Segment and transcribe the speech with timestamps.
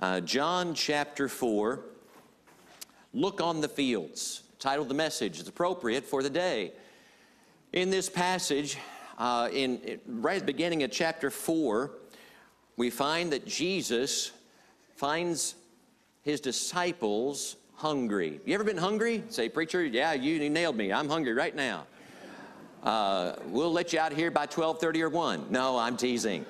[0.00, 1.80] Uh, John chapter 4,
[3.12, 5.40] Look on the Fields, titled the message.
[5.40, 6.72] It's appropriate for the day.
[7.72, 8.78] In this passage,
[9.18, 11.90] uh, in, right at the beginning of chapter 4,
[12.76, 14.32] we find that Jesus
[14.96, 15.54] finds
[16.22, 18.40] his disciples hungry.
[18.44, 19.22] You ever been hungry?
[19.28, 20.92] Say, preacher, yeah, you nailed me.
[20.92, 21.86] I'm hungry right now.
[22.82, 25.46] Uh, we'll let you out here by 12:30 or 1.
[25.50, 26.46] No, I'm teasing.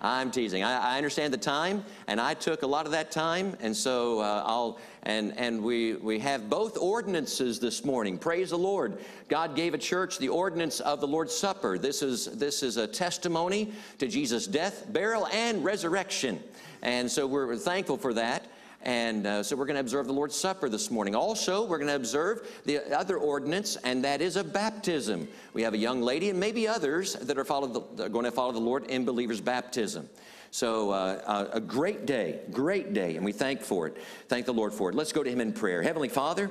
[0.00, 0.62] I'm teasing.
[0.62, 4.20] I, I, understand the time, and I took a lot of that time, and so
[4.20, 8.16] uh, I'll and and we we have both ordinances this morning.
[8.16, 8.98] Praise the Lord.
[9.28, 11.78] God gave a church the ordinance of the Lord's Supper.
[11.78, 16.40] This is this is a testimony to Jesus' death, burial, and resurrection,
[16.82, 18.46] and so we're thankful for that.
[18.88, 21.14] And uh, so we're going to observe the Lord's Supper this morning.
[21.14, 25.28] Also, we're going to observe the other ordinance, and that is of baptism.
[25.52, 28.50] We have a young lady, and maybe others that are, the, are going to follow
[28.50, 30.08] the Lord in believers' baptism.
[30.52, 33.98] So, uh, uh, a great day, great day, and we thank for it.
[34.28, 34.94] Thank the Lord for it.
[34.94, 35.82] Let's go to Him in prayer.
[35.82, 36.50] Heavenly Father,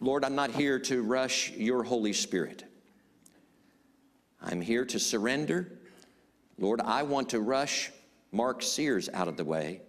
[0.00, 2.64] Lord, I'm not here to rush your Holy Spirit.
[4.42, 5.78] I'm here to surrender.
[6.58, 7.92] Lord, I want to rush
[8.34, 9.80] Mark Sears out of the way.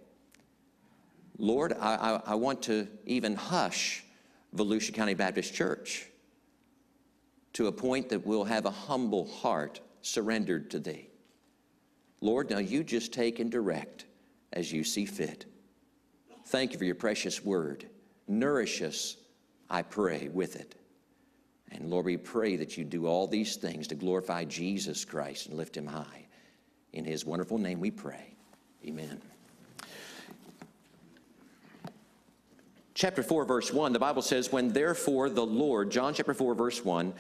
[1.40, 4.04] Lord, I, I, I want to even hush
[4.56, 6.06] Volusia County Baptist Church
[7.54, 11.10] to a point that we'll have a humble heart surrendered to Thee.
[12.22, 14.06] Lord, now you just take and direct
[14.54, 15.46] as you see fit.
[16.46, 17.90] Thank you for your precious word.
[18.28, 19.18] Nourish us,
[19.72, 20.76] I pray, with it.
[21.72, 25.58] And Lord, we pray that you do all these things to glorify Jesus Christ and
[25.58, 26.28] lift him high.
[26.94, 28.35] In his wonderful name we pray.
[28.86, 29.22] Amen.
[32.94, 36.86] Chapter 4, verse 1, the Bible says, When therefore the Lord, John chapter 4, verse
[36.86, 37.14] 1,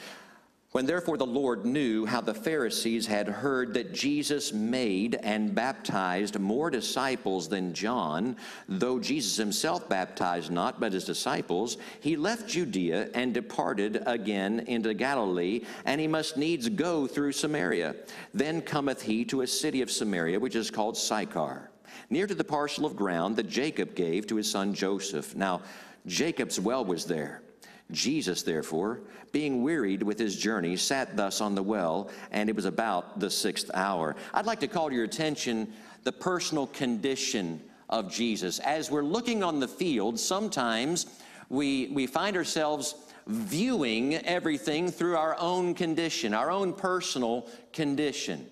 [0.75, 6.37] when therefore the Lord knew how the Pharisees had heard that Jesus made and baptized
[6.37, 8.35] more disciples than John,
[8.67, 14.93] though Jesus himself baptized not, but his disciples, he left Judea and departed again into
[14.93, 17.95] Galilee, and he must needs go through Samaria.
[18.33, 21.71] Then cometh he to a city of Samaria, which is called Sychar,
[22.09, 25.37] near to the parcel of ground that Jacob gave to his son Joseph.
[25.37, 25.61] Now,
[26.05, 27.44] Jacob's well was there.
[27.91, 29.01] Jesus, therefore,
[29.31, 33.29] being wearied with his journey, sat thus on the well, and it was about the
[33.29, 34.15] sixth hour.
[34.33, 35.71] I'd like to call to your attention
[36.03, 38.59] the personal condition of Jesus.
[38.59, 41.05] As we're looking on the field, sometimes
[41.49, 42.95] we, we find ourselves
[43.27, 48.47] viewing everything through our own condition, our own personal condition.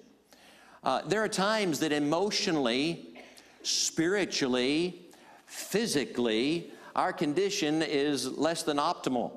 [0.83, 3.15] Uh, there are times that emotionally,
[3.61, 5.07] spiritually,
[5.45, 9.31] physically, our condition is less than optimal.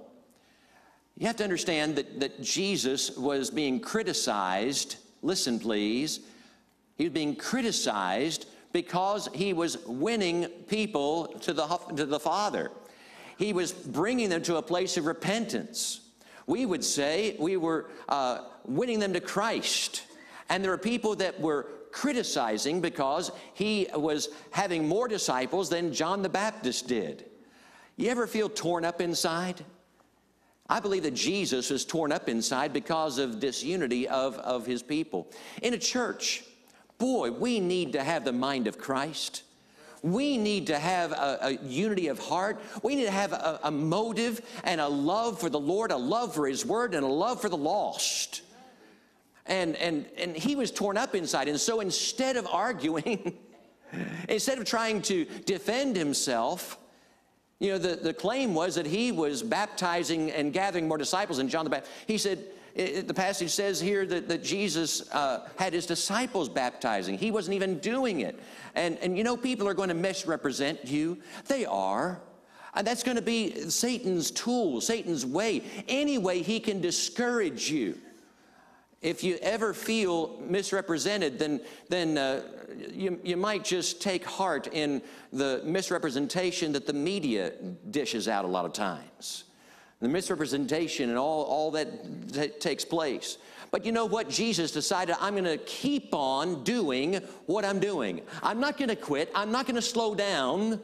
[1.17, 4.97] You have to understand that, that Jesus was being criticized.
[5.22, 6.21] Listen, please.
[6.97, 12.71] He was being criticized because he was winning people to the, to the Father.
[13.39, 16.00] He was bringing them to a place of repentance.
[16.47, 20.03] We would say we were uh, winning them to Christ.
[20.49, 26.21] And there were people that were criticizing because he was having more disciples than John
[26.21, 27.25] the Baptist did.
[27.97, 29.65] You ever feel torn up inside?
[30.69, 35.29] I believe that Jesus is torn up inside because of disunity of, of his people.
[35.62, 36.45] In a church,
[36.99, 39.45] boy, we need to have the mind of Christ.
[40.03, 42.61] We need to have a, a unity of heart.
[42.83, 46.35] We need to have a, a motive and a love for the Lord, a love
[46.35, 48.43] for his word, and a love for the lost.
[49.47, 51.49] And, and, and he was torn up inside.
[51.49, 53.39] And so instead of arguing,
[54.29, 56.79] instead of trying to defend himself,
[57.59, 61.49] you know, the, the claim was that he was baptizing and gathering more disciples than
[61.49, 61.93] John the Baptist.
[62.06, 62.44] He said,
[62.75, 67.17] it, the passage says here that, that Jesus uh, had his disciples baptizing.
[67.17, 68.39] He wasn't even doing it.
[68.75, 71.19] And, and you know, people are going to misrepresent you.
[71.47, 72.21] They are.
[72.75, 75.62] And that's going to be Satan's tool, Satan's way.
[75.88, 77.97] Any way he can discourage you.
[79.03, 82.43] If you ever feel misrepresented, then, then uh,
[82.91, 87.53] you, you might just take heart in the misrepresentation that the media
[87.91, 89.44] dishes out a lot of times.
[90.00, 93.38] The misrepresentation and all, all that t- takes place.
[93.70, 94.29] But you know what?
[94.29, 97.15] Jesus decided, I'm going to keep on doing
[97.47, 98.23] what I'm doing.
[98.43, 99.31] I'm not going to quit.
[99.35, 100.81] I'm not going to slow down.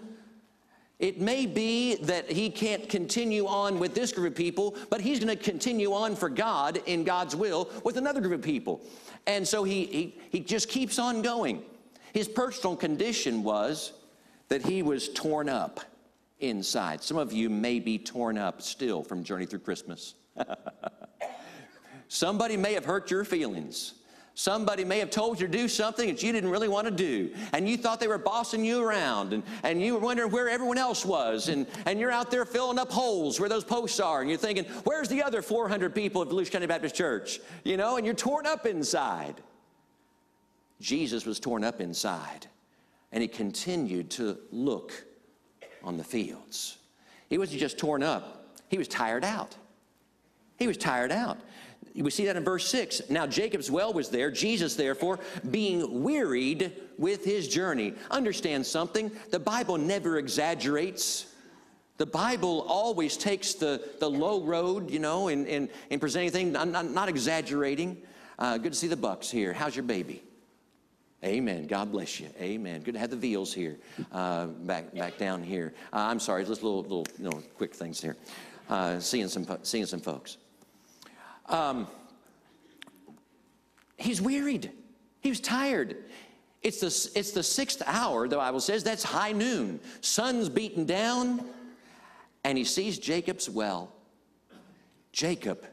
[1.03, 5.19] It may be that he can't continue on with this group of people, but he's
[5.19, 8.81] going to continue on for God in God's will with another group of people.
[9.27, 11.65] And so he, he, he just keeps on going.
[12.13, 13.95] His personal condition was
[14.49, 15.81] that he was torn up
[16.39, 17.03] inside.
[17.03, 20.15] Some of you may be torn up still from Journey Through Christmas.
[22.07, 23.95] Somebody may have hurt your feelings.
[24.35, 27.35] Somebody may have told you to do something that you didn't really want to do.
[27.53, 29.35] And you thought they were bossing you around.
[29.35, 31.49] And, and you were wondering where everyone else was.
[31.49, 34.23] And, and you're out there filling up holes where those posts are.
[34.23, 37.41] And you're thinking, where's the other 400 people of Volusia County Baptist Church?
[37.63, 39.43] You know, and you're torn up inside.
[40.81, 42.47] Jesus was torn up inside.
[43.13, 44.93] And he continued to look
[45.85, 46.79] on the fields.
[47.29, 49.57] He wasn't just torn up, he was tired out.
[50.59, 51.39] He was tired out.
[51.95, 53.11] We see that in verse 6.
[53.11, 55.19] Now Jacob's well was there, Jesus, therefore,
[55.51, 57.95] being wearied with his journey.
[58.11, 61.27] Understand something, the Bible never exaggerates.
[61.99, 66.53] The Bible always takes the, the low road, you know, in, in, in presenting things,
[66.53, 67.99] not, not, not exaggerating.
[68.39, 69.53] Uh, good to see the Bucks here.
[69.53, 70.23] How's your baby?
[71.25, 71.67] Amen.
[71.69, 72.29] God bless you.
[72.41, 72.83] Amen.
[72.83, 73.79] Good to have the Veals here,
[74.11, 75.73] uh, back back down here.
[75.93, 78.17] Uh, I'm sorry, just little little you know quick things here.
[78.69, 80.39] Uh, seeing some seeing some folks.
[81.47, 81.87] Um,
[83.97, 84.71] he's wearied.
[85.21, 85.97] He was tired.
[86.63, 88.85] It's the, it's the sixth hour, the Bible says.
[88.85, 89.81] That's high noon.
[90.01, 91.45] Sun's beaten down,
[92.45, 93.93] and he sees Jacob's well.
[95.13, 95.65] Jacob.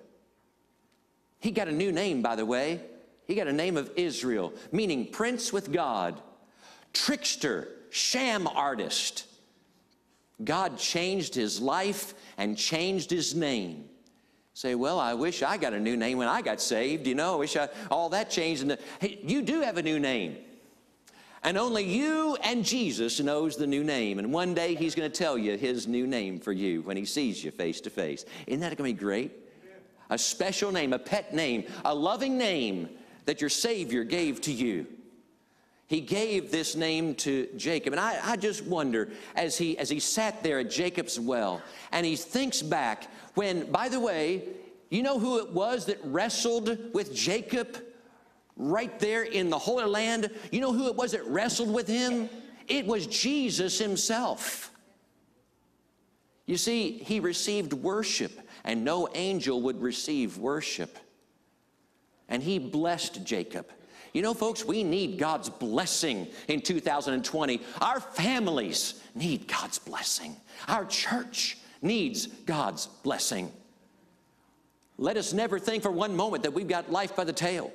[1.39, 2.81] He got a new name, by the way.
[3.25, 6.19] He got a name of Israel, meaning prince with God,
[6.93, 9.27] trickster, sham artist.
[10.43, 13.85] God changed his life and changed his name.
[14.59, 17.07] Say, well, I wish I got a new name when I got saved.
[17.07, 18.63] You know, I wish I, all that changed.
[18.63, 20.35] And hey, you do have a new name.
[21.43, 24.19] And only you and Jesus knows the new name.
[24.19, 27.05] And one day he's going to tell you his new name for you when he
[27.05, 28.25] sees you face to face.
[28.47, 29.31] Isn't that going to be great?
[30.09, 32.89] A special name, a pet name, a loving name
[33.27, 34.87] that your Savior gave to you.
[35.89, 37.93] He gave this name to Jacob.
[37.93, 42.05] And I, I just wonder as he, as he sat there at Jacob's well and
[42.05, 44.43] he thinks back when, by the way,
[44.91, 47.83] you know who it was that wrestled with Jacob
[48.55, 50.29] right there in the Holy Land?
[50.51, 52.29] You know who it was that wrestled with him?
[52.67, 54.71] It was Jesus himself.
[56.45, 60.99] You see, he received worship, and no angel would receive worship.
[62.27, 63.65] And he blessed Jacob.
[64.13, 67.61] You know, folks, we need God's blessing in 2020.
[67.81, 70.35] Our families need God's blessing.
[70.67, 73.51] Our church needs God's blessing.
[74.97, 77.71] Let us never think for one moment that we've got life by the tail.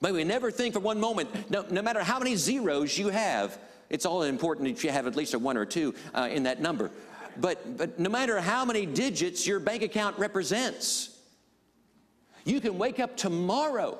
[0.00, 3.58] May we never think for one moment, no, no matter how many zeros you have,
[3.90, 6.60] it's all important that you have at least a one or two uh, in that
[6.60, 6.90] number.
[7.36, 11.16] But, but no matter how many digits your bank account represents,
[12.44, 13.98] you can wake up tomorrow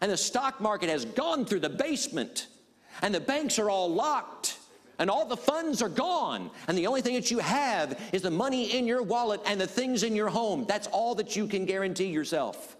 [0.00, 2.48] and the stock market has gone through the basement
[3.02, 4.58] and the banks are all locked
[5.00, 8.30] and all the funds are gone, and the only thing that you have is the
[8.30, 10.66] money in your wallet and the things in your home.
[10.68, 12.76] That's all that you can guarantee yourself.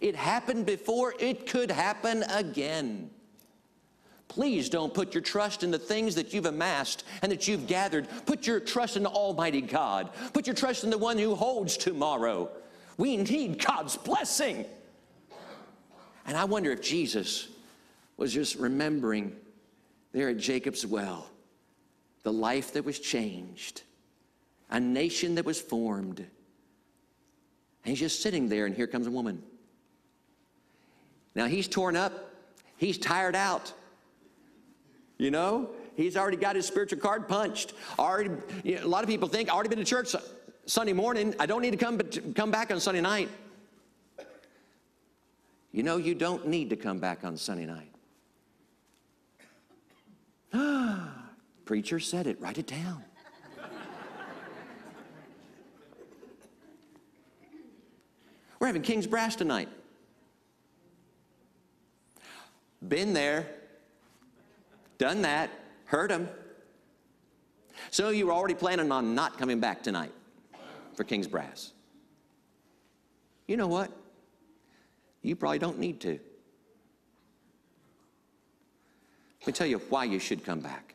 [0.00, 3.10] It happened before, it could happen again.
[4.28, 8.08] Please don't put your trust in the things that you've amassed and that you've gathered.
[8.24, 10.08] Put your trust in Almighty God.
[10.32, 12.50] Put your trust in the one who holds tomorrow.
[12.96, 14.64] We need God's blessing.
[16.26, 17.48] And I wonder if Jesus
[18.16, 19.34] was just remembering
[20.12, 21.28] there at Jacob's well
[22.22, 23.82] the life that was changed,
[24.70, 26.20] a nation that was formed.
[26.20, 26.28] And
[27.84, 29.42] he's just sitting there, and here comes a woman.
[31.34, 32.30] Now he's torn up,
[32.76, 33.72] he's tired out.
[35.18, 37.74] You know, he's already got his spiritual card punched.
[37.98, 38.30] Already,
[38.64, 40.14] you know, a lot of people think, already been to church
[40.66, 41.34] Sunday morning.
[41.38, 42.00] I don't need to come,
[42.34, 43.28] come back on Sunday night.
[45.72, 47.88] You know, you don't need to come back on Sunday night.
[51.64, 53.02] Preacher said it, write it down.
[58.58, 59.68] We're having King's Brass tonight.
[62.86, 63.46] Been there,
[64.98, 65.50] done that,
[65.86, 66.28] heard them.
[67.98, 70.12] Of you were already planning on not coming back tonight
[70.94, 71.72] for King's Brass.
[73.48, 73.90] You know what?
[75.22, 76.18] You probably don't need to.
[79.40, 80.94] Let me tell you why you should come back.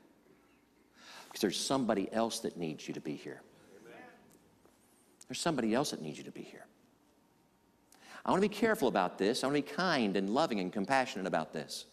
[1.28, 3.42] Because there's somebody else that needs you to be here.
[5.28, 6.66] There's somebody else that needs you to be here.
[8.26, 9.44] I want to be careful about this.
[9.44, 11.86] I want to be kind and loving and compassionate about this.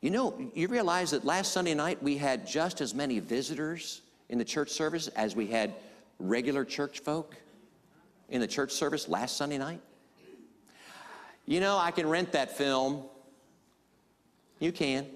[0.00, 4.38] You know, you realize that last Sunday night we had just as many visitors in
[4.38, 5.74] the church service as we had
[6.20, 7.36] regular church folk?
[8.28, 9.80] In the church service last Sunday night?
[11.46, 13.04] You know, I can rent that film.
[14.58, 15.06] You can.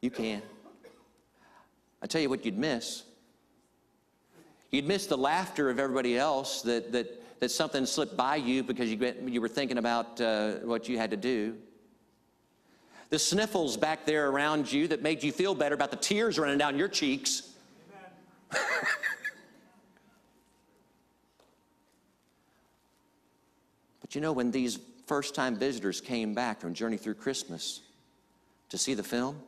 [0.00, 0.42] You can.
[2.02, 3.02] I tell you what you'd miss.
[4.70, 8.90] You'd miss the laughter of everybody else that, that, that something slipped by you because
[8.90, 11.56] you, you were thinking about uh, what you had to do.
[13.08, 16.58] The sniffles back there around you that made you feel better about the tears running
[16.58, 17.48] down your cheeks.
[24.10, 27.80] but you know, when these first time visitors came back from Journey Through Christmas
[28.68, 29.40] to see the film,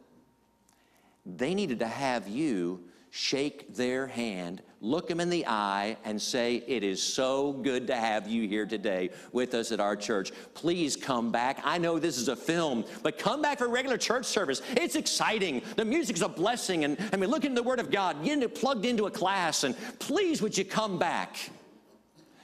[1.26, 6.62] they needed to have you shake their hand, look them in the eye, and say,
[6.68, 10.30] It is so good to have you here today with us at our church.
[10.54, 11.60] Please come back.
[11.64, 14.62] I know this is a film, but come back for regular church service.
[14.76, 15.62] It's exciting.
[15.74, 16.84] The music's a blessing.
[16.84, 19.74] And I mean, look into the Word of God, get plugged into a class, and
[19.98, 21.50] please would you come back?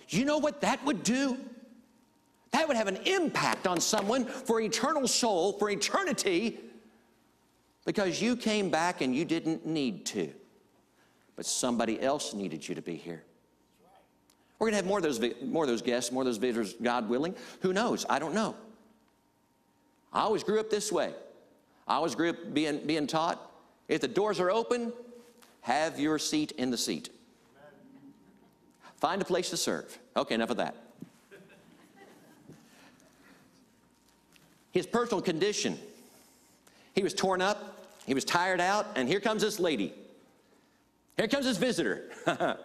[0.09, 1.39] You know what that would do?
[2.53, 6.59] That would have an impact on someone for eternal soul, for eternity,
[7.85, 10.33] because you came back and you didn't need to
[11.39, 13.23] but somebody else needed you to be here.
[14.59, 16.75] We're going to have more of those, more of those guests, more of those visitors,
[16.83, 17.37] God willing.
[17.61, 18.05] Who knows?
[18.11, 18.57] I don't know.
[20.13, 21.15] I always grew up this way.
[21.87, 23.41] I always grew up being, being taught
[23.87, 24.93] if the doors are open,
[25.61, 27.11] have your seat in the seat.
[28.97, 29.97] Find a place to serve.
[30.17, 30.75] Okay, enough of that.
[34.73, 35.79] His personal condition.
[36.95, 39.93] He was torn up, he was tired out, and here comes this lady.
[41.17, 42.11] Here comes this visitor.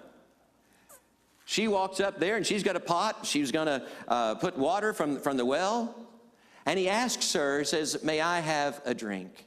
[1.46, 3.26] she walks up there and she's got a pot.
[3.26, 5.96] She's going to uh, put water from, from the well.
[6.66, 9.46] And he asks her, says, May I have a drink?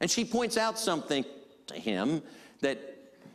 [0.00, 1.24] And she points out something
[1.68, 2.22] to him
[2.60, 2.78] that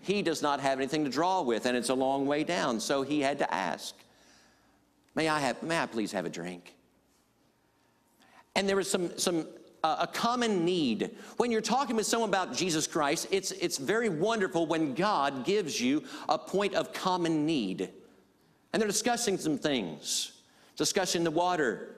[0.02, 2.80] he does not have anything to draw with, and it's a long way down.
[2.80, 3.96] So he had to ask,
[5.16, 6.75] May I, have, may I please have a drink?
[8.56, 9.48] And there was some, some
[9.86, 11.12] uh, a common need.
[11.38, 15.80] When you're talking with someone about Jesus Christ, it's, it's very wonderful when God gives
[15.80, 17.90] you a point of common need.
[18.74, 20.42] And they're discussing some things,
[20.76, 21.96] discussing the water,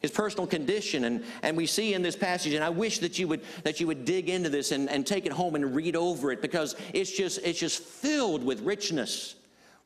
[0.00, 1.04] his personal condition.
[1.04, 3.86] And, and we see in this passage and i wish that you would that you
[3.86, 7.10] would dig into this and, and take it home and read over it because it's
[7.10, 9.36] just it's just filled with richness.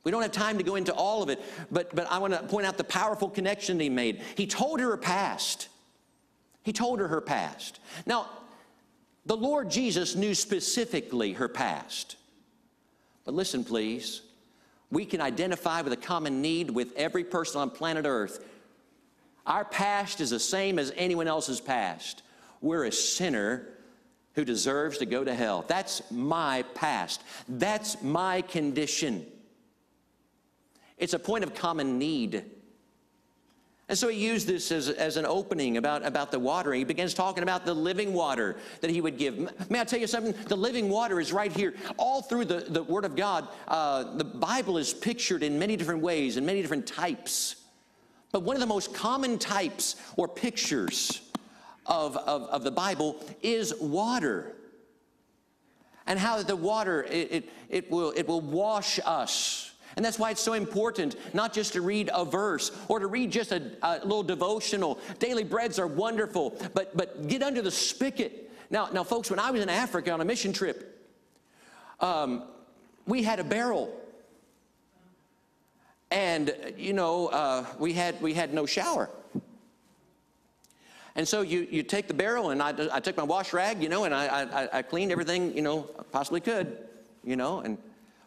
[0.02, 2.42] We don't have time to go into all of it but but i want to
[2.42, 4.20] point out the powerful connection he made.
[4.36, 5.68] He told her her past
[6.64, 7.78] he told her her past.
[8.06, 8.28] Now,
[9.26, 12.16] the Lord Jesus knew specifically her past.
[13.24, 14.22] But listen, please.
[14.90, 18.44] We can identify with a common need with every person on planet Earth.
[19.46, 22.22] Our past is the same as anyone else's past.
[22.60, 23.68] We're a sinner
[24.34, 25.64] who deserves to go to hell.
[25.68, 27.22] That's my past.
[27.48, 29.26] That's my condition.
[30.96, 32.44] It's a point of common need.
[33.88, 36.72] And so he used this as, as an opening about, about the water.
[36.72, 39.36] He begins talking about the living water that he would give.
[39.70, 40.34] May I tell you something?
[40.48, 41.74] The living water is right here.
[41.98, 46.00] All through the, the Word of God, uh, the Bible is pictured in many different
[46.00, 47.56] ways, in many different types.
[48.32, 51.20] But one of the most common types or pictures
[51.84, 54.56] of, of, of the Bible is water.
[56.06, 60.30] And how the water, it, it, it, will, it will wash us and that's why
[60.30, 64.00] it's so important not just to read a verse or to read just a, a
[64.00, 64.98] little devotional.
[65.18, 68.50] Daily breads are wonderful, but, but get under the spigot.
[68.70, 71.06] Now, now, folks, when I was in Africa on a mission trip,
[72.00, 72.44] um,
[73.06, 73.94] we had a barrel.
[76.10, 79.10] And, you know, uh, we, had, we had no shower.
[81.16, 83.88] And so you, you take the barrel, and I, I took my wash rag, you
[83.88, 86.76] know, and I, I, I cleaned everything, you know, possibly could,
[87.22, 87.78] you know, and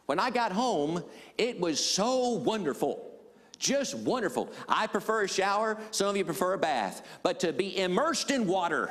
[0.07, 1.03] when I got home,
[1.37, 3.11] it was so wonderful.
[3.59, 4.49] Just wonderful.
[4.67, 8.47] I prefer a shower, some of you prefer a bath, but to be immersed in
[8.47, 8.89] water,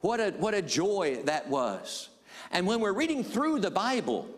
[0.00, 2.08] what a, what a joy that was.
[2.50, 4.28] And when we're reading through the Bible,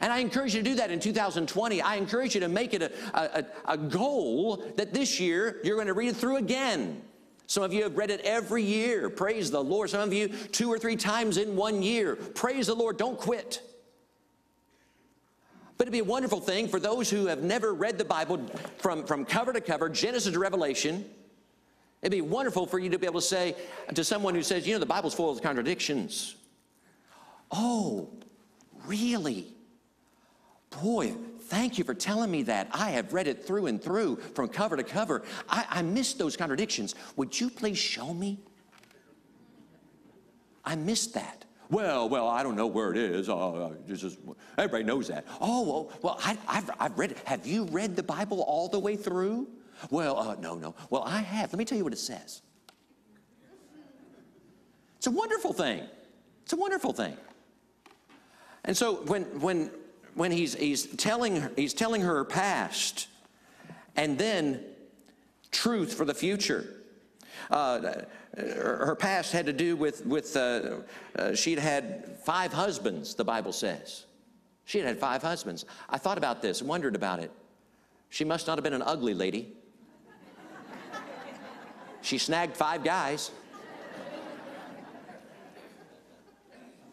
[0.00, 1.82] and I encourage you to do that in 2020.
[1.82, 5.88] I encourage you to make it a, a, a, goal that this year you're going
[5.88, 7.02] to read it through again.
[7.48, 9.10] Some of you have read it every year.
[9.10, 9.90] Praise the Lord.
[9.90, 12.14] Some of you two or three times in one year.
[12.14, 12.96] Praise the Lord.
[12.96, 13.60] Don't quit.
[15.78, 18.44] But it'd be a wonderful thing for those who have never read the Bible
[18.78, 21.08] from, from cover to cover, Genesis to Revelation.
[22.02, 23.54] It'd be wonderful for you to be able to say
[23.94, 26.34] to someone who says, you know, the Bible's full of contradictions.
[27.52, 28.10] Oh,
[28.86, 29.54] really?
[30.82, 32.68] Boy, thank you for telling me that.
[32.72, 35.22] I have read it through and through from cover to cover.
[35.48, 36.96] I, I missed those contradictions.
[37.16, 38.40] Would you please show me?
[40.64, 41.37] I missed that.
[41.70, 43.28] Well, well, I don't know where it is.
[43.28, 44.18] Uh, just,
[44.56, 45.26] everybody knows that.
[45.40, 47.18] Oh, well, well I, have I've read it.
[47.24, 49.48] Have you read the Bible all the way through?
[49.90, 50.74] Well, uh, no, no.
[50.90, 51.52] Well, I have.
[51.52, 52.42] Let me tell you what it says.
[54.96, 55.82] It's a wonderful thing.
[56.42, 57.16] It's a wonderful thing.
[58.64, 59.70] And so when, when
[60.18, 63.06] when he's, he's, telling, her, he's telling her past
[63.94, 64.64] and then
[65.52, 66.77] truth for the future.
[67.50, 68.02] Uh,
[68.36, 70.78] her past had to do with, with uh,
[71.16, 74.04] uh, she'd had five husbands, the Bible says.
[74.64, 75.64] She had had five husbands.
[75.88, 77.30] I thought about this, wondered about it.
[78.10, 79.54] She must not have been an ugly lady.
[82.02, 83.30] She snagged five guys.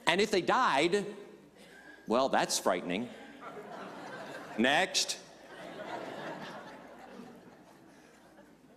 [0.07, 1.05] And if they died,
[2.07, 3.09] well, that's frightening.
[4.57, 5.17] Next.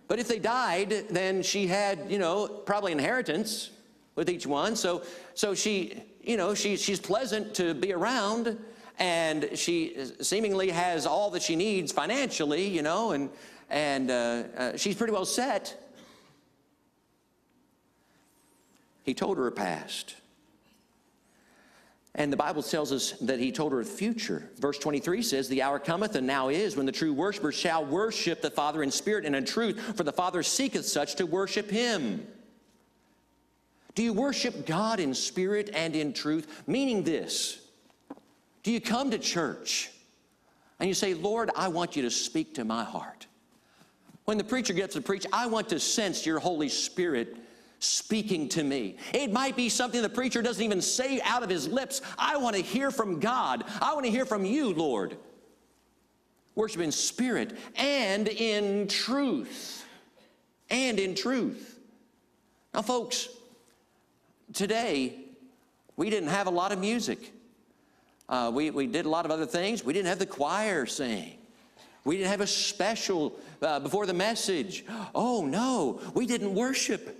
[0.09, 3.69] But if they died, then she had, you know, probably inheritance
[4.15, 4.75] with each one.
[4.75, 5.03] So,
[5.35, 8.57] so she, you know, she, she's pleasant to be around
[8.97, 13.29] and she seemingly has all that she needs financially, you know, and,
[13.69, 15.79] and uh, uh, she's pretty well set.
[19.03, 20.15] He told her her past.
[22.15, 24.49] And the Bible tells us that he told her the future.
[24.57, 28.41] Verse 23 says, The hour cometh and now is when the true worshippers shall worship
[28.41, 32.25] the Father in spirit and in truth, for the Father seeketh such to worship him.
[33.95, 36.63] Do you worship God in spirit and in truth?
[36.65, 37.59] Meaning this
[38.63, 39.91] Do you come to church
[40.79, 43.27] and you say, Lord, I want you to speak to my heart?
[44.25, 47.37] When the preacher gets to preach, I want to sense your Holy Spirit
[47.79, 48.97] speaking to me.
[49.13, 52.01] It might be something the preacher doesn't even say out of his lips.
[52.17, 53.63] I want to hear from God.
[53.81, 55.17] I want to hear from you, Lord.
[56.55, 59.85] Worship in spirit and in truth.
[60.69, 61.79] And in truth.
[62.73, 63.29] Now, folks,
[64.53, 65.15] today
[65.95, 67.33] we didn't have a lot of music.
[68.27, 69.83] Uh, we, we did a lot of other things.
[69.83, 71.33] We didn't have the choir sing.
[72.03, 74.85] We didn't have a special uh, before the message.
[75.15, 77.15] Oh, no, we didn't worship.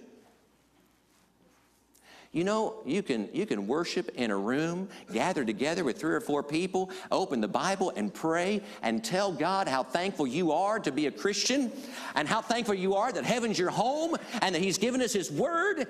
[2.32, 6.22] You know, you can, you can worship in a room, gather together with three or
[6.22, 10.92] four people, open the Bible and pray and tell God how thankful you are to
[10.92, 11.72] be a Christian
[12.14, 15.32] and how thankful you are that heaven's your home and that He's given us His
[15.32, 15.88] Word.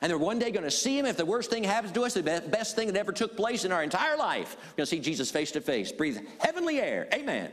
[0.00, 1.04] And they're one day going to see Him.
[1.04, 3.72] If the worst thing happens to us, the best thing that ever took place in
[3.72, 7.06] our entire life, we're going to see Jesus face to face, breathe heavenly air.
[7.12, 7.52] Amen.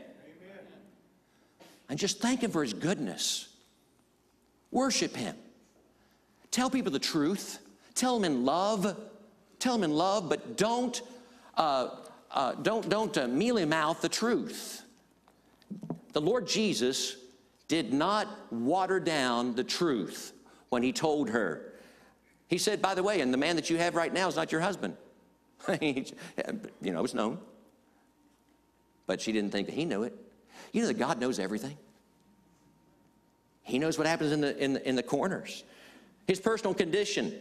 [1.90, 3.46] And just thank Him for His goodness.
[4.70, 5.36] Worship Him.
[6.58, 7.60] Tell people the truth.
[7.94, 8.98] Tell them in love.
[9.60, 11.00] Tell them in love, but don't,
[11.56, 11.90] uh,
[12.32, 14.82] uh, don't, don't uh, mealy mouth the truth.
[16.14, 17.14] The Lord Jesus
[17.68, 20.32] did not water down the truth
[20.70, 21.74] when he told her.
[22.48, 24.50] He said, by the way, and the man that you have right now is not
[24.50, 24.96] your husband.
[25.80, 26.02] you
[26.82, 27.38] know, it's known.
[29.06, 30.12] But she didn't think that he knew it.
[30.72, 31.76] You know that God knows everything.
[33.62, 35.62] He knows what happens in the, in the, in the corners
[36.28, 37.34] his personal condition,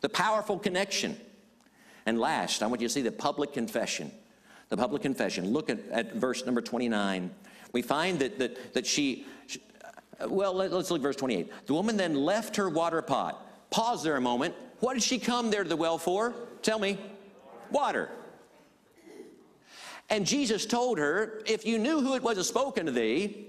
[0.00, 1.16] the powerful connection.
[2.04, 4.10] And last, I want you to see the public confession.
[4.68, 5.52] The public confession.
[5.52, 7.30] Look at, at verse number 29.
[7.72, 9.62] We find that, that, that she, she
[10.20, 11.66] uh, well, let, us look at verse 28.
[11.66, 13.70] The woman then left her water pot.
[13.70, 14.54] Pause there a moment.
[14.80, 16.34] What did she come there to the well for?
[16.62, 16.98] Tell me.
[17.70, 18.10] Water.
[20.10, 23.46] And Jesus told her, If you knew who it was that spoken to thee,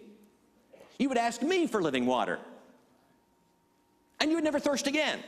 [0.99, 2.39] you would ask me for living water
[4.19, 5.19] and you would never thirst again.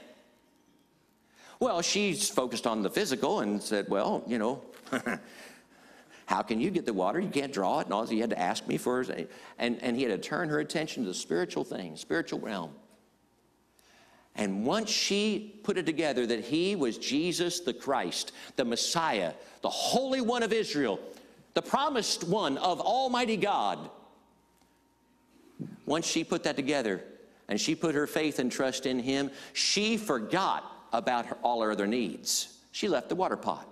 [1.60, 4.62] Well, she's focused on the physical and said, Well, you know,
[6.28, 7.20] how can you get the water?
[7.20, 7.86] You can't draw it.
[7.86, 9.10] And all he had to ask me for is,
[9.58, 12.72] and, and he had to turn her attention to the spiritual thing, spiritual realm.
[14.36, 19.70] And once she put it together that he was Jesus the Christ, the Messiah, the
[19.70, 21.00] Holy One of Israel,
[21.56, 23.90] the promised one of Almighty God,
[25.88, 27.04] once she put that together,
[27.50, 31.72] and she put her faith and trust in him, she forgot about her, all her
[31.72, 32.58] other needs.
[32.72, 33.68] She left the water pot.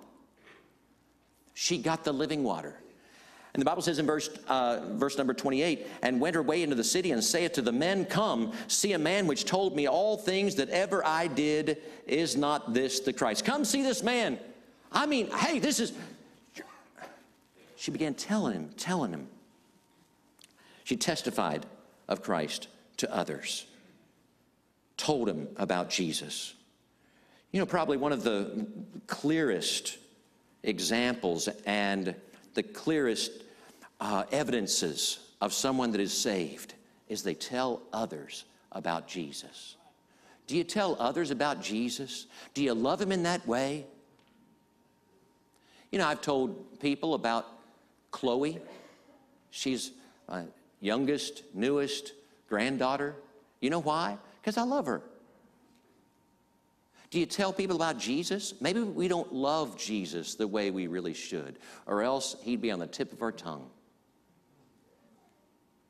[1.54, 2.76] She got the living water.
[3.54, 6.76] And the Bible says in verse, uh, verse number 28, and went her way into
[6.76, 10.18] the city and saith to the men, Come, see a man which told me all
[10.18, 11.82] things that ever I did.
[12.06, 13.46] Is not this the Christ?
[13.46, 14.40] Come see this man.
[14.92, 15.94] I mean, hey, this is.
[17.78, 19.28] She began telling him, telling him.
[20.84, 21.66] She testified
[22.08, 23.66] of Christ to others,
[24.98, 26.54] told them about Jesus.
[27.52, 28.68] You know, probably one of the
[29.08, 29.98] clearest
[30.64, 32.16] examples and
[32.54, 33.32] the clearest
[34.00, 36.74] uh, evidences of someone that is saved
[37.08, 39.76] is they tell others about Jesus.
[40.48, 42.28] Do you tell others about Jesus?
[42.54, 43.86] Do you love him in that way?
[45.92, 47.48] You know, I've told people about
[48.12, 48.60] Chloe.
[49.52, 49.92] She's
[50.28, 50.44] my
[50.82, 52.14] youngest, newest
[52.50, 53.16] granddaughter.
[53.62, 54.18] You know why?
[54.42, 55.02] Because I love her.
[57.12, 58.56] Do you tell people about Jesus?
[58.60, 62.80] Maybe we don't love Jesus the way we really should, or else he'd be on
[62.80, 63.70] the tip of our tongue.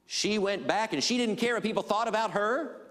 [0.06, 2.82] She went back and she didn't care what people thought about her.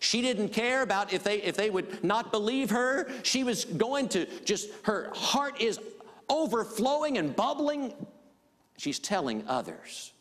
[0.00, 3.08] She didn't care about if they if they would not believe her.
[3.22, 5.80] She was going to just her heart is
[6.28, 7.94] overflowing and bubbling.
[8.76, 10.12] She's telling others.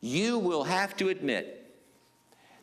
[0.00, 1.56] You will have to admit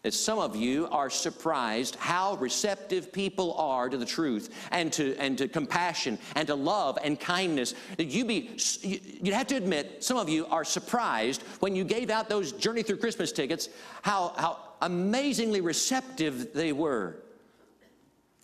[0.04, 5.16] that some of you are surprised how receptive people are to the truth and to,
[5.18, 7.74] and to compassion and to love and kindness.
[7.98, 12.30] You be, you'd have to admit, some of you are surprised when you gave out
[12.30, 13.70] those Journey Through Christmas tickets,
[14.02, 17.18] how, how amazingly receptive they were.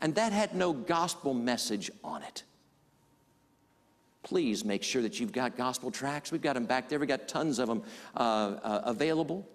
[0.02, 2.44] And that had no gospel message on it.
[4.24, 6.32] Please make sure that you've got gospel tracts.
[6.32, 6.98] We've got them back there.
[6.98, 7.84] We've got tons of them
[8.16, 8.20] uh,
[8.64, 9.48] uh, available.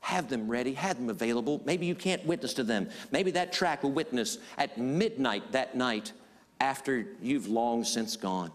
[0.00, 1.62] Have them ready, have them available.
[1.64, 2.88] Maybe you can't witness to them.
[3.10, 6.12] Maybe that track will witness at midnight that night
[6.60, 8.50] after you've long since gone.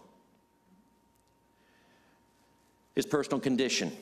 [2.94, 3.92] His personal condition.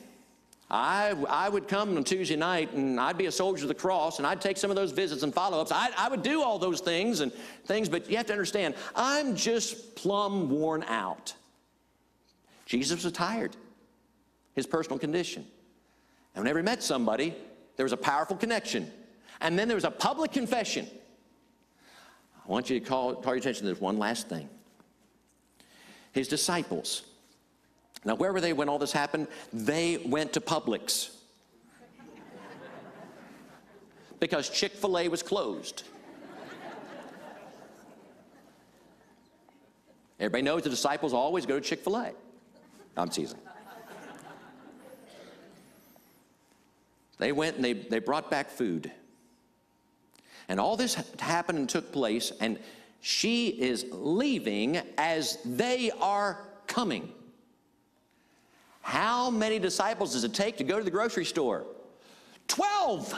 [0.71, 4.19] I, I would come on Tuesday night and I'd be a soldier of the cross
[4.19, 5.71] and I'd take some of those visits and follow ups.
[5.71, 7.33] I, I would do all those things and
[7.65, 11.33] things, but you have to understand, I'm just plumb worn out.
[12.67, 13.55] Jesus was tired,
[14.53, 15.43] his personal condition.
[16.35, 17.33] And whenever he met somebody,
[17.75, 18.91] there was a powerful connection.
[19.41, 20.87] And then there was a public confession.
[22.45, 24.47] I want you to call, call your attention to this one last thing.
[26.11, 27.03] His disciples.
[28.05, 29.27] Now, where were they when all this happened?
[29.51, 31.15] They went to Publix.
[34.19, 35.83] because Chick fil A was closed.
[40.19, 42.11] Everybody knows the disciples always go to Chick fil A.
[42.97, 43.39] I'm teasing.
[47.17, 48.91] They went and they, they brought back food.
[50.47, 52.57] And all this happened and took place, and
[53.01, 57.11] she is leaving as they are coming.
[58.81, 61.65] How many disciples does it take to go to the grocery store?
[62.47, 63.13] Twelve.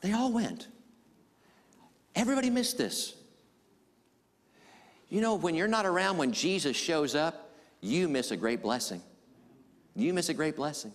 [0.00, 0.68] They all went.
[2.14, 3.14] Everybody missed this.
[5.08, 9.02] You know, when you're not around when Jesus shows up, you miss a great blessing.
[9.96, 10.92] You miss a great blessing.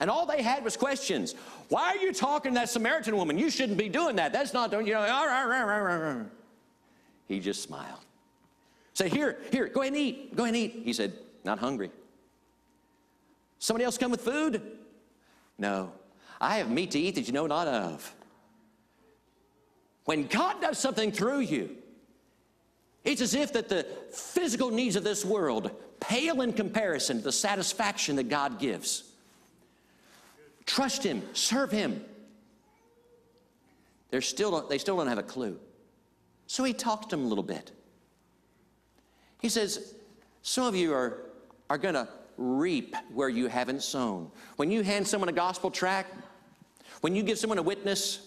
[0.00, 1.34] And all they had was questions.
[1.68, 3.38] Why are you talking to that Samaritan woman?
[3.38, 4.32] You shouldn't be doing that.
[4.32, 6.26] That's not, you know.
[7.28, 8.00] He just smiled.
[8.94, 10.34] Say, here, here, go ahead and eat.
[10.36, 10.82] Go ahead and eat.
[10.84, 11.12] He said,
[11.44, 11.90] not hungry.
[13.58, 14.62] Somebody else come with food?
[15.58, 15.92] No.
[16.40, 18.14] I have meat to eat that you know not of.
[20.04, 21.76] When God does something through you,
[23.04, 27.32] it's as if that the physical needs of this world pale in comparison to the
[27.32, 29.04] satisfaction that God gives.
[30.66, 32.04] Trust Him, serve Him.
[34.10, 35.58] They're still, they still don't have a clue.
[36.46, 37.72] So he talked to them a little bit.
[39.44, 39.94] He says,
[40.40, 41.18] Some of you are,
[41.68, 44.30] are going to reap where you haven't sown.
[44.56, 46.14] When you hand someone a gospel tract,
[47.02, 48.26] when you give someone a witness,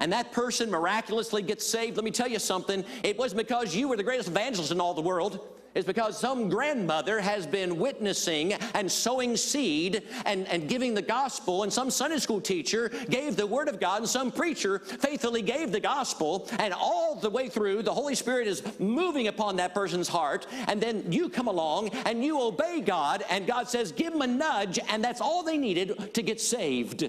[0.00, 2.84] and that person miraculously gets saved, let me tell you something.
[3.02, 5.46] It wasn't because you were the greatest evangelist in all the world.
[5.72, 11.62] It's because some grandmother has been witnessing and sowing seed and, and giving the gospel,
[11.62, 15.70] and some Sunday school teacher gave the word of God, and some preacher faithfully gave
[15.70, 20.08] the gospel, and all the way through, the Holy Spirit is moving upon that person's
[20.08, 24.22] heart, and then you come along and you obey God, and God says, Give them
[24.22, 27.08] a nudge, and that's all they needed to get saved.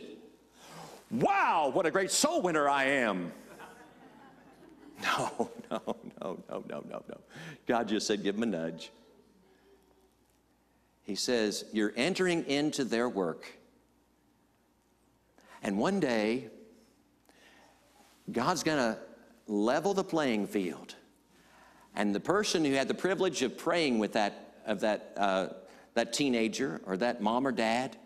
[1.12, 3.32] Wow, what a great soul winner I am.
[5.04, 5.82] No, no,
[6.22, 7.18] no, no, no, no, no.
[7.66, 8.92] God just said, give him a nudge.
[11.02, 13.52] He says, You're entering into their work.
[15.64, 16.50] And one day,
[18.32, 19.00] God's going to
[19.48, 20.94] level the playing field.
[21.96, 25.48] And the person who had the privilege of praying with that, of that, uh,
[25.96, 27.98] that teenager or that mom or dad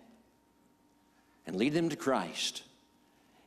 [1.46, 2.64] and lead them to Christ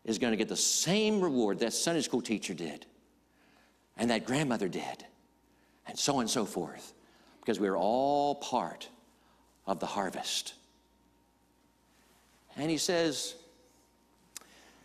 [0.04, 2.87] is going to get the same reward that Sunday school teacher did
[3.96, 5.04] and that grandmother did,
[5.87, 6.94] and so on and so forth,
[7.40, 8.88] because we're all part
[9.66, 10.54] of the harvest.
[12.56, 13.34] And he says,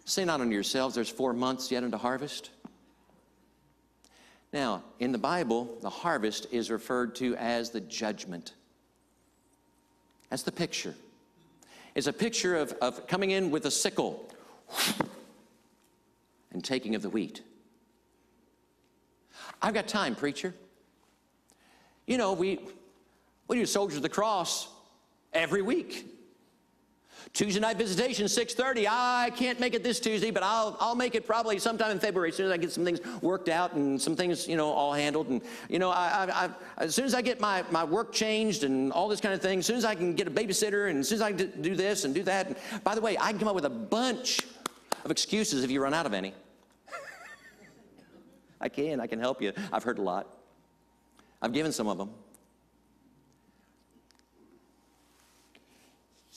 [0.06, 2.49] Say not unto yourselves, there's four months yet unto harvest.
[4.52, 8.54] Now, in the Bible, the harvest is referred to as the judgment.
[10.30, 10.93] That's the picture.
[11.95, 14.30] It's a picture of, of coming in with a sickle
[16.52, 17.42] and taking of the wheat.
[19.62, 20.54] I've got time, preacher.
[22.06, 22.60] You know, we,
[23.48, 24.68] we do Soldiers of the Cross
[25.34, 26.10] every week.
[27.32, 28.86] Tuesday night visitation, 6.30.
[28.88, 32.30] I can't make it this Tuesday, but I'll, I'll make it probably sometime in February
[32.30, 34.94] as soon as I get some things worked out and some things, you know, all
[34.94, 35.30] handled.
[35.30, 38.64] And, you know, I, I, I, as soon as I get my, my work changed
[38.64, 41.00] and all this kind of thing, as soon as I can get a babysitter and
[41.00, 42.48] as soon as I can do this and do that.
[42.48, 44.42] And by the way, I can come up with a bunch
[45.04, 46.34] of excuses if you run out of any.
[48.62, 49.52] I can, I can help you.
[49.72, 50.28] I've heard a lot.
[51.42, 52.10] I've given some of them.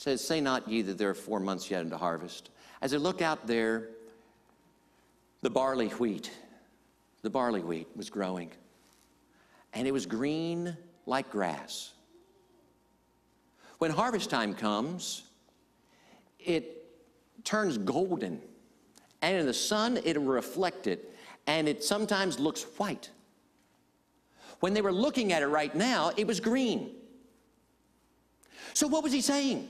[0.07, 2.51] says, Say not ye that there are four months yet unto harvest.
[2.81, 3.89] As I look out there,
[5.41, 6.31] the barley wheat,
[7.23, 8.51] the barley wheat was growing,
[9.73, 11.93] and it was green like grass.
[13.79, 15.23] When harvest time comes,
[16.39, 16.85] it
[17.43, 18.41] turns golden,
[19.21, 19.99] and in the sun
[20.87, 21.13] it,
[21.47, 23.09] and it sometimes looks white.
[24.59, 26.95] When they were looking at it right now, it was green.
[28.73, 29.69] So, what was he saying?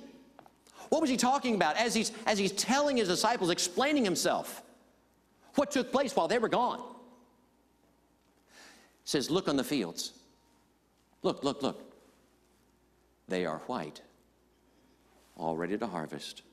[0.90, 4.64] What was he talking about as he's, as he's telling his disciples, explaining himself?
[5.56, 6.82] What took place while they were gone?
[9.04, 10.14] Says, Look on the fields.
[11.24, 11.84] Look, look, look.
[13.28, 14.02] They are white,
[15.36, 16.44] all ready to harvest.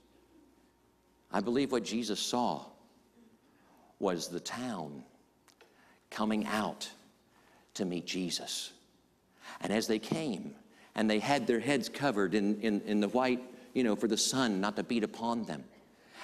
[1.31, 2.65] I believe what Jesus saw
[4.05, 5.03] was the town
[6.11, 6.91] coming out
[7.73, 8.71] to meet Jesus.
[9.63, 10.55] And as they came,
[10.95, 13.41] and they had their heads covered in, in, in the white
[13.73, 15.65] you know, for the sun not to beat upon them.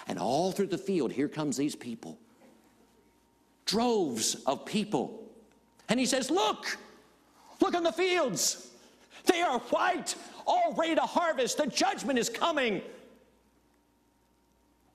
[0.06, 2.18] And all through the field, here comes these people.
[3.64, 5.24] Droves of people.
[5.88, 6.78] And he says, Look,
[7.60, 8.68] look on the fields.
[9.24, 10.14] They are white,
[10.46, 11.56] all ready to harvest.
[11.56, 12.82] The judgment is coming.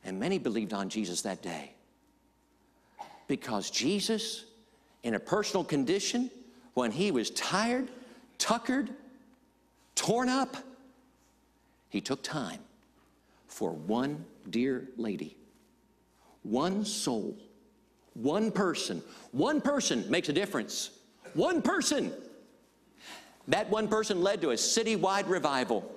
[0.04, 1.75] And many believed on Jesus that day
[3.28, 4.46] because Jesus,
[5.04, 6.30] in a personal condition,
[6.74, 7.90] when he was tired,
[8.38, 8.90] tuckered,
[9.96, 10.58] torn up,
[11.90, 12.60] he took time
[13.48, 15.38] for one dear lady,
[16.44, 17.38] one soul,
[18.14, 19.02] one person.
[19.32, 20.92] One person makes a difference.
[21.34, 22.14] One person.
[23.48, 25.92] That one person led to a citywide revival.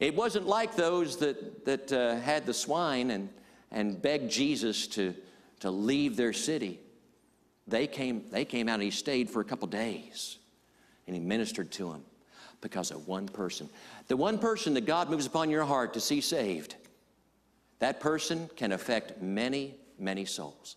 [0.00, 3.28] It wasn't like those that, that uh, had the swine and,
[3.70, 5.14] and begged Jesus to,
[5.62, 6.80] to leave their city.
[7.68, 10.38] They came, they came out and he stayed for a couple days
[11.06, 12.02] and he ministered to them
[12.60, 13.68] because of one person.
[14.08, 16.74] The one person that God moves upon your heart to see saved,
[17.78, 20.74] that person can affect many, many souls.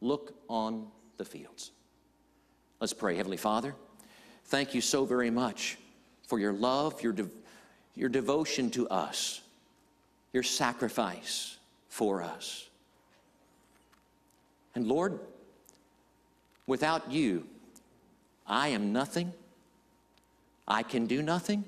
[0.00, 1.72] Look on the fields.
[2.80, 3.16] Let's pray.
[3.16, 3.74] Heavenly Father,
[4.44, 5.76] thank you so very much
[6.28, 7.30] for your love, your, de-
[7.96, 9.40] your devotion to us,
[10.32, 11.56] your sacrifice
[11.88, 12.68] for us.
[14.74, 15.20] And Lord,
[16.66, 17.46] without you,
[18.46, 19.32] I am nothing.
[20.66, 21.64] I can do nothing.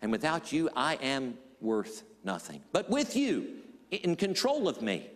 [0.00, 2.62] And without you, I am worth nothing.
[2.72, 3.48] But with you,
[3.90, 5.08] in control of me,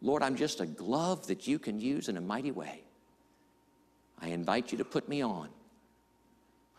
[0.00, 2.82] Lord, I'm just a glove that you can use in a mighty way.
[4.20, 5.48] I invite you to put me on.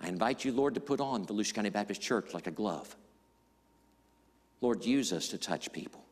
[0.01, 2.95] I invite you, Lord, to put on Volusia County Baptist Church like a glove.
[4.59, 6.03] Lord, use us to touch people,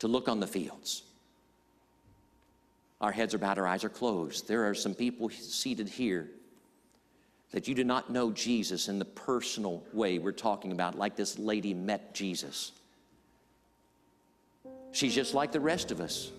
[0.00, 1.02] to look on the fields.
[3.00, 4.48] Our heads are bowed, our eyes are closed.
[4.48, 6.28] There are some people seated here
[7.52, 11.38] that you do not know Jesus in the personal way we're talking about, like this
[11.38, 12.72] lady met Jesus.
[14.92, 16.30] She's just like the rest of us.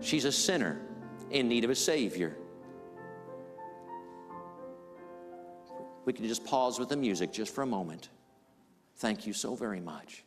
[0.00, 0.80] She's a sinner
[1.30, 2.36] in need of a Savior.
[6.04, 8.08] We can just pause with the music just for a moment.
[8.96, 10.24] Thank you so very much.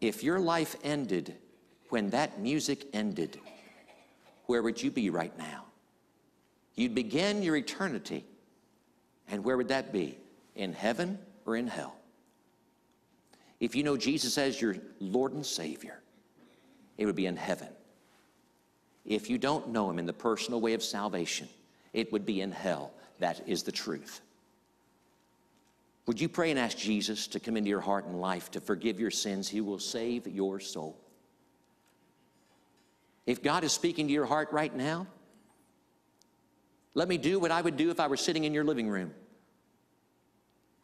[0.00, 1.36] If your life ended
[1.90, 3.38] when that music ended,
[4.46, 5.64] where would you be right now?
[6.74, 8.24] You'd begin your eternity.
[9.28, 10.16] And where would that be?
[10.56, 11.94] In heaven or in hell?
[13.60, 16.00] If you know Jesus as your Lord and Savior,
[16.96, 17.68] it would be in heaven.
[19.04, 21.48] If you don't know Him in the personal way of salvation,
[21.92, 22.92] it would be in hell.
[23.18, 24.20] That is the truth.
[26.10, 28.98] Would you pray and ask Jesus to come into your heart and life to forgive
[28.98, 29.48] your sins?
[29.48, 31.00] He will save your soul.
[33.26, 35.06] If God is speaking to your heart right now,
[36.94, 39.14] let me do what I would do if I were sitting in your living room,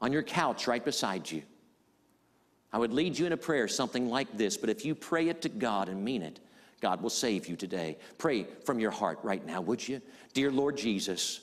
[0.01, 1.43] on your couch right beside you.
[2.73, 5.43] I would lead you in a prayer, something like this, but if you pray it
[5.43, 6.39] to God and mean it,
[6.81, 7.99] God will save you today.
[8.17, 10.01] Pray from your heart right now, would you?
[10.35, 11.41] Dear Lord Jesus,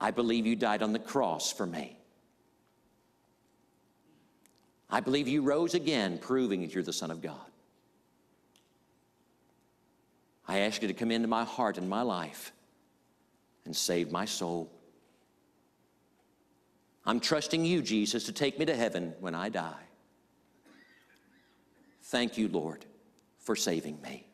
[0.00, 1.98] I believe you died on the cross for me.
[4.90, 7.36] I believe you rose again, proving that you're the Son of God.
[10.46, 12.52] I ask you to come into my heart and my life
[13.66, 14.72] and save my soul.
[17.04, 19.82] I'm trusting you, Jesus, to take me to heaven when I die.
[22.04, 22.86] Thank you, Lord,
[23.38, 24.27] for saving me.